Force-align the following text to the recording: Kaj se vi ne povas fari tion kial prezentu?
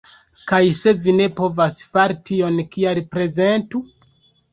Kaj 0.51 0.59
se 0.77 0.93
vi 1.03 1.13
ne 1.17 1.27
povas 1.39 1.77
fari 1.91 2.17
tion 2.29 2.57
kial 2.77 3.03
prezentu? 3.13 3.83